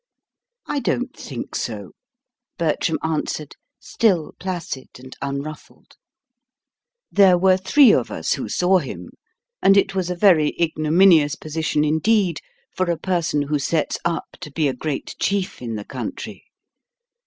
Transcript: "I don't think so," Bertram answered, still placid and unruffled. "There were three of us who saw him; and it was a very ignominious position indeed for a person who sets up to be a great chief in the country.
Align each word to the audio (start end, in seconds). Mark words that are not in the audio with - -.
"I 0.65 0.79
don't 0.79 1.15
think 1.15 1.53
so," 1.53 1.91
Bertram 2.57 2.97
answered, 3.03 3.55
still 3.79 4.33
placid 4.39 4.87
and 4.97 5.15
unruffled. 5.21 5.95
"There 7.11 7.37
were 7.37 7.55
three 7.55 7.93
of 7.93 8.09
us 8.09 8.33
who 8.33 8.49
saw 8.49 8.79
him; 8.79 9.09
and 9.61 9.77
it 9.77 9.93
was 9.93 10.09
a 10.09 10.15
very 10.15 10.57
ignominious 10.59 11.35
position 11.35 11.83
indeed 11.85 12.39
for 12.75 12.89
a 12.89 12.97
person 12.97 13.43
who 13.43 13.59
sets 13.59 13.99
up 14.03 14.37
to 14.41 14.49
be 14.49 14.67
a 14.67 14.73
great 14.73 15.13
chief 15.19 15.61
in 15.61 15.75
the 15.75 15.85
country. 15.85 16.45